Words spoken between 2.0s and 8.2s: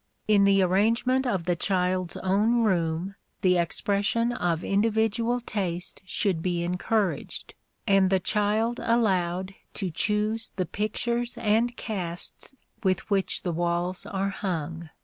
own room the expression of individual taste should be encouraged and the